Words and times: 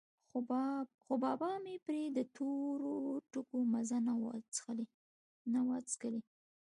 خو 1.03 1.13
بابا 1.23 1.51
مې 1.63 1.75
پرې 1.85 2.03
د 2.17 2.19
تورو 2.35 2.93
ټکو 3.31 3.57
مزه 3.73 3.97
نه 5.53 5.61
وڅکلې. 5.67 6.21